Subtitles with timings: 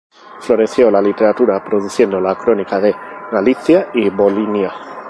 [0.39, 2.91] Floreció la literatura, produciendo la "Crónica de
[3.31, 4.73] Galitzia y Volinia".